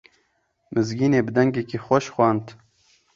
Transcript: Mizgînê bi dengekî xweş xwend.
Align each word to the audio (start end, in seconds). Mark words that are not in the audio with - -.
Mizgînê 0.73 1.21
bi 1.25 1.31
dengekî 1.35 1.77
xweş 1.85 2.05
xwend. 2.15 2.45